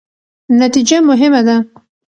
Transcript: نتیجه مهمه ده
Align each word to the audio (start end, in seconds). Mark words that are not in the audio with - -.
نتیجه 0.59 0.97
مهمه 1.09 1.41
ده 1.47 1.55